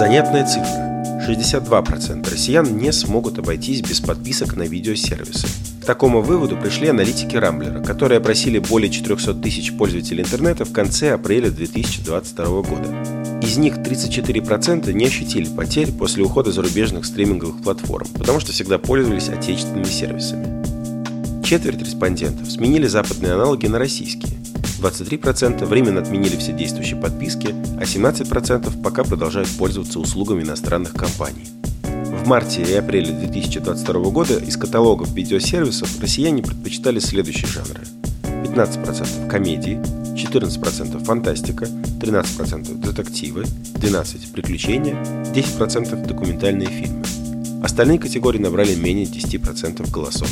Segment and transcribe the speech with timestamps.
[0.00, 1.04] Занятная цифра.
[1.28, 5.46] 62% россиян не смогут обойтись без подписок на видеосервисы.
[5.82, 11.12] К такому выводу пришли аналитики Рамблера, которые опросили более 400 тысяч пользователей интернета в конце
[11.12, 13.42] апреля 2022 года.
[13.42, 19.28] Из них 34% не ощутили потерь после ухода зарубежных стриминговых платформ, потому что всегда пользовались
[19.28, 21.44] отечественными сервисами.
[21.44, 24.39] Четверть респондентов сменили западные аналоги на российские.
[24.80, 31.46] 23% временно отменили все действующие подписки, а 17% пока продолжают пользоваться услугами иностранных компаний.
[31.82, 37.82] В марте и апреле 2022 года из каталогов видеосервисов россияне предпочитали следующие жанры.
[38.22, 39.80] 15% комедии,
[40.14, 44.94] 14% фантастика, 13% детективы, 12% приключения,
[45.32, 47.04] 10% документальные фильмы.
[47.62, 50.30] Остальные категории набрали менее 10% голосов.